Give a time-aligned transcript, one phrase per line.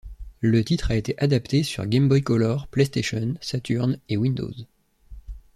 [0.39, 4.49] Le titre a été adapté sur Game Boy Color, PlayStation, Saturn, et Windows.